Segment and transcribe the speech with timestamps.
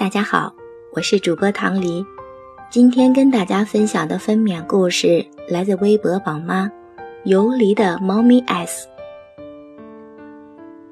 [0.00, 0.50] 大家好，
[0.92, 2.02] 我是主播唐黎。
[2.70, 6.70] 今天跟大家分享的分娩故事来自微博宝妈
[7.24, 8.88] 游离的猫咪 S。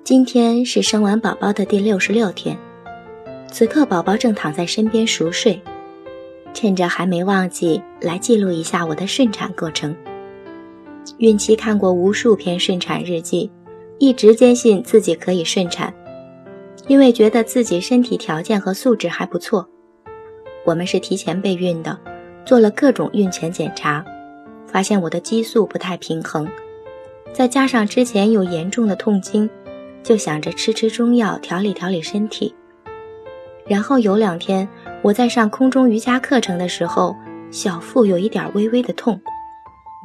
[0.04, 2.54] 今天是生完宝宝的第六十六天，
[3.50, 5.58] 此刻宝宝正躺在身边熟睡。
[6.52, 9.96] 趁着还没忘记，来记录一下我的顺产过程。
[11.16, 13.50] 孕期看过无数篇顺产日记，
[13.98, 15.94] 一直坚信自己可以顺产。
[16.88, 19.68] 因为觉得自己身体条件和素质还不错，
[20.64, 21.96] 我们是提前备孕的，
[22.46, 24.02] 做了各种孕前检查，
[24.66, 26.48] 发现我的激素不太平衡，
[27.32, 29.48] 再加上之前有严重的痛经，
[30.02, 32.54] 就想着吃吃中药调理调理身体。
[33.66, 34.66] 然后有两天
[35.02, 37.14] 我在上空中瑜伽课程的时候，
[37.50, 39.20] 小腹有一点微微的痛，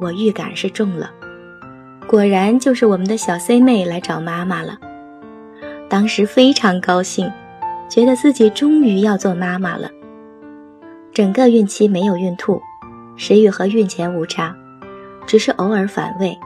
[0.02, 1.10] 我预感是中了，
[2.06, 4.78] 果然就是我们的小 C 妹来找妈妈了。
[5.94, 7.32] 当时非常高兴，
[7.88, 9.88] 觉得自己终于要做妈妈了。
[11.12, 12.60] 整个孕期没有孕吐，
[13.14, 14.52] 食欲和孕前无差，
[15.24, 16.36] 只是偶尔反胃。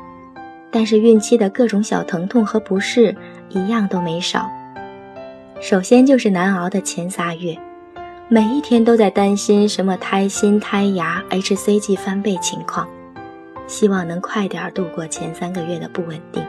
[0.71, 3.17] 但是孕期的各种小疼痛和不适
[3.49, 4.47] 一样都没少。
[5.63, 7.57] 首先就是难熬的前仨月，
[8.29, 12.87] 每一天都在担心什么胎心、胎芽、hCG 翻倍情况，
[13.67, 16.45] 希望能快点度过前三个月的不稳定。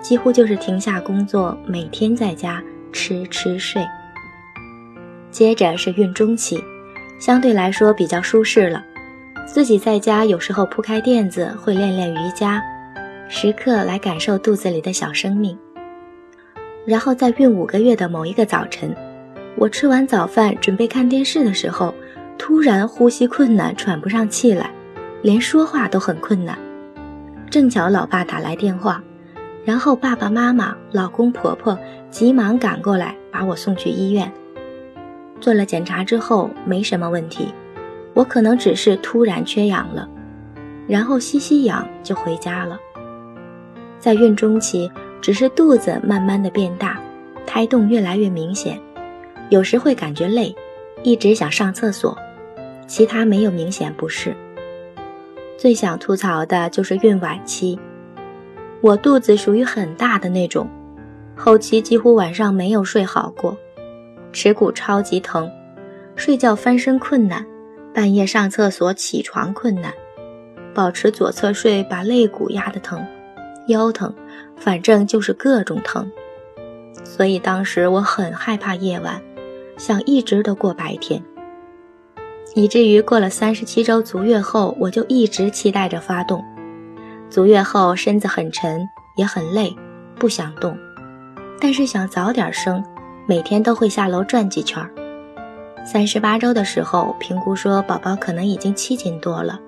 [0.00, 3.84] 几乎就是停下工作，每天在家吃吃睡。
[5.30, 6.62] 接着是孕中期，
[7.20, 8.82] 相对来说比较舒适了，
[9.46, 12.62] 自己在家有时候铺开垫子，会练练瑜伽，
[13.28, 15.58] 时刻来感受肚子里的小生命。
[16.86, 18.96] 然后在孕五个月的某一个早晨，
[19.56, 21.94] 我吃完早饭准备看电视的时候，
[22.38, 24.70] 突然呼吸困难，喘不上气来，
[25.20, 26.58] 连说话都很困难。
[27.50, 29.02] 正巧老爸打来电话。
[29.68, 31.78] 然后爸爸妈妈、老公婆婆
[32.10, 34.32] 急忙赶过来，把我送去医院。
[35.42, 37.52] 做了检查之后，没什么问题，
[38.14, 40.08] 我可能只是突然缺氧了，
[40.86, 42.78] 然后吸吸氧就回家了。
[43.98, 44.90] 在孕中期，
[45.20, 46.98] 只是肚子慢慢的变大，
[47.44, 48.80] 胎动越来越明显，
[49.50, 50.56] 有时会感觉累，
[51.02, 52.16] 一直想上厕所，
[52.86, 54.34] 其他没有明显不适。
[55.58, 57.78] 最想吐槽的就是孕晚期。
[58.80, 60.68] 我肚子属于很大的那种，
[61.36, 63.56] 后期几乎晚上没有睡好过，
[64.32, 65.50] 耻骨超级疼，
[66.14, 67.44] 睡觉翻身困难，
[67.92, 69.92] 半夜上厕所起床困难，
[70.72, 73.04] 保持左侧睡把肋骨压得疼，
[73.66, 74.14] 腰疼，
[74.56, 76.08] 反正就是各种疼。
[77.02, 79.20] 所以当时我很害怕夜晚，
[79.76, 81.20] 想一直都过白天，
[82.54, 86.44] 以至于过了三十七周足月后，我就一直期待着发动。
[87.30, 89.76] 足月后，身子很沉，也很累，
[90.16, 90.76] 不想动，
[91.60, 92.82] 但是想早点生，
[93.26, 94.82] 每天都会下楼转几圈。
[95.84, 99.60] 三十八周的时候，评估说宝宝可能已经七斤多了。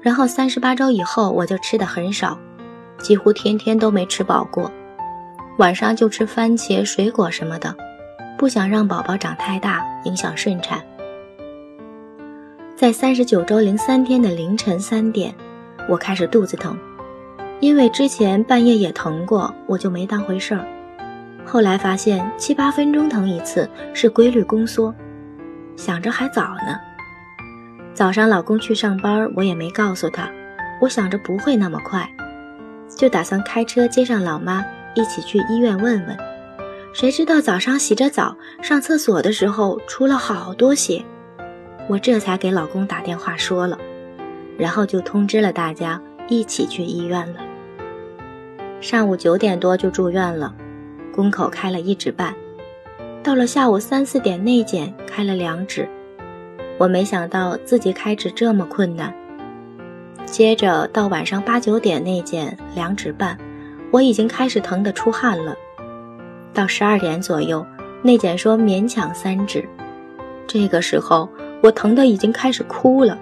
[0.00, 2.36] 然后三十八周以后，我就吃的很少，
[2.98, 4.70] 几乎天天都没吃饱过，
[5.58, 7.72] 晚上就吃番茄、水果什么的，
[8.36, 10.82] 不想让宝宝长太大，影响顺产。
[12.74, 15.32] 在三十九周零三天的凌晨三点。
[15.88, 16.78] 我开始肚子疼，
[17.60, 20.64] 因为之前半夜也疼过，我就没当回事儿。
[21.44, 24.94] 后来发现七八分钟疼一次是规律宫缩，
[25.76, 26.78] 想着还早呢。
[27.92, 30.30] 早上老公去上班，我也没告诉他，
[30.80, 32.08] 我想着不会那么快，
[32.96, 34.64] 就打算开车接上老妈
[34.94, 36.16] 一起去医院问问。
[36.92, 41.04] 谁知道早上洗着澡上厕所的时候出了好多血，
[41.88, 43.76] 我这才给老公打电话说了。
[44.60, 45.98] 然后就通知了大家
[46.28, 47.40] 一起去医院了。
[48.82, 50.54] 上午九点多就住院了，
[51.14, 52.34] 宫口开了一指半。
[53.22, 55.88] 到了下午三四点内检开了两指，
[56.78, 59.14] 我没想到自己开指这么困难。
[60.26, 63.36] 接着到晚上八九点内检两指半，
[63.90, 65.54] 我已经开始疼得出汗了。
[66.52, 67.66] 到十二点左右
[68.02, 69.66] 内检说勉强三指，
[70.46, 71.28] 这个时候
[71.62, 73.18] 我疼得已经开始哭了。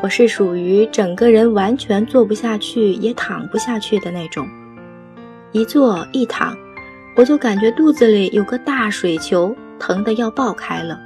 [0.00, 4.48] 我是属于整个人完全坐不下去，也躺不下去的那种。
[5.50, 6.56] 一坐一躺，
[7.16, 11.00] 我就感觉肚子里有个大水球，疼得要爆开了。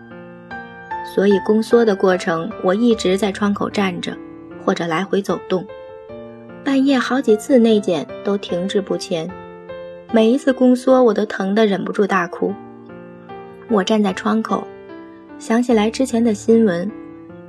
[1.15, 4.15] 所以宫缩的过程，我一直在窗口站着，
[4.62, 5.67] 或者来回走动。
[6.62, 9.29] 半夜好几次内检都停滞不前，
[10.12, 12.53] 每一次宫缩我都疼得忍不住大哭。
[13.71, 14.67] 我站在窗口，
[15.38, 16.91] 想起来之前的新闻。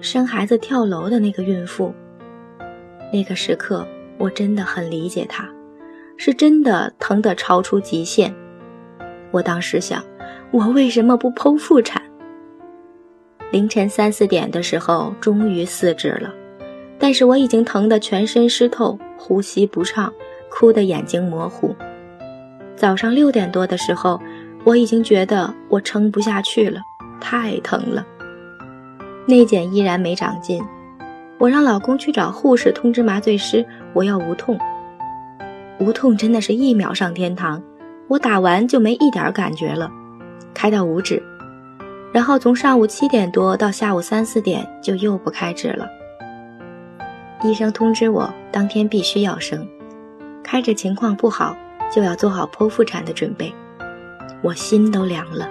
[0.04, 1.94] 生孩子跳楼的那个孕妇，
[3.14, 5.50] 那个时刻我真的很理解她，
[6.18, 8.36] 是真的疼得超出极限。
[9.32, 10.04] 我当时想，
[10.52, 12.02] 我为什么不剖腹产？
[13.50, 16.34] 凌晨三四点的时候，终于四指了，
[17.00, 20.12] 但是我已经疼得全身湿透，呼吸不畅，
[20.52, 21.74] 哭得眼睛模糊。
[22.76, 24.20] 早上六点多的时候，
[24.66, 26.82] 我已经觉得我撑不下去了，
[27.22, 28.06] 太疼了。
[29.26, 30.64] 内检依然没长进，
[31.38, 34.58] 我让老公去找护士通知麻醉师，我要无痛。
[35.80, 37.62] 无痛真的是一秒上天堂，
[38.08, 39.90] 我打完就没一点感觉了，
[40.54, 41.22] 开到五指。
[42.12, 45.88] 然后从上午七点多到下午三四点就又不开指了。
[47.44, 49.68] 医生通知我当天必须要生，
[50.44, 51.56] 开指情况不好
[51.92, 53.54] 就要做好剖腹产的准备。
[54.42, 55.50] 我心都凉了，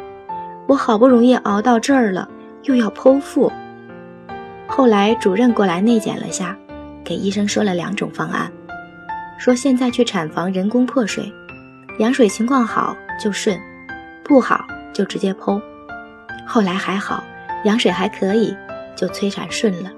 [0.68, 2.28] 我好不容易熬到这儿了，
[2.62, 3.50] 又要剖腹。
[4.74, 6.56] 后来主任过来内检了下，
[7.04, 8.50] 给医生说了两种方案，
[9.38, 11.30] 说现在去产房人工破水，
[11.98, 13.60] 羊水情况好就顺，
[14.24, 15.60] 不好就直接剖。
[16.46, 17.22] 后来还好，
[17.66, 18.56] 羊水还可以，
[18.96, 19.92] 就催产顺了。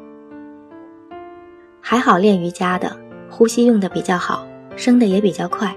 [1.80, 2.96] 还好练瑜伽的，
[3.30, 4.44] 呼吸用的比较好，
[4.74, 5.72] 生的也比较快。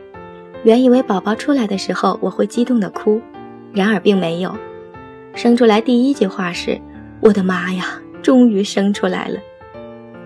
[0.63, 3.21] 原以为宝宝出来的时候我会激动的哭，
[3.73, 4.57] 然而并没有。
[5.35, 6.81] 生出来第一句话是
[7.21, 7.85] ：“我的妈呀，
[8.27, 9.39] 终于生出来了！”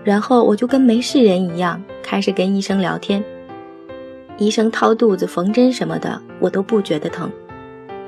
[0.02, 3.22] 然后我就跟没事人一样，开始跟医生聊天。
[4.38, 7.30] 医生掏肚子、缝针什么的，我都不觉得疼。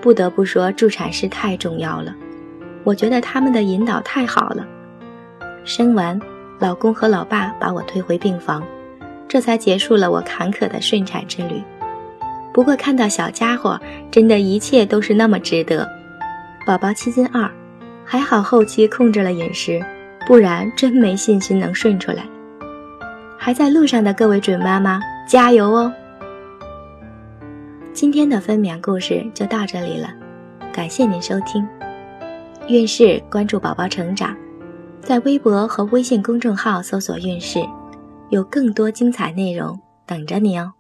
[0.01, 2.13] 不得不说，助产师太重要了。
[2.83, 4.67] 我觉得他们的引导太好了。
[5.65, 6.21] 生完，
[6.59, 8.67] 老公和老爸把我推回病房，
[9.29, 11.63] 这才结束了我坎坷的顺产之旅。
[12.53, 13.81] 不过看到小家伙，
[14.11, 15.89] 真的一切都是那么值得。
[16.67, 17.49] 宝宝七斤二，
[18.05, 19.85] 还好后期控制了饮食，
[20.27, 22.25] 不然真没信心能顺出来。
[23.39, 25.93] 还在路上的各位准妈妈，加油哦！
[27.93, 30.09] 今天的分娩故事就到这里了，
[30.73, 31.67] 感谢您收听。
[32.69, 34.35] 孕氏关注宝宝成长，
[35.01, 37.61] 在微博和微信公众号搜索“孕氏”，
[38.31, 40.73] 有更多精彩内容等着你哦。